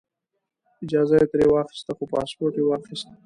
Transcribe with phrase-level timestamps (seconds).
[0.83, 3.07] اجازه یې ترې واخیسته خو پاسپورټ یې واخیست.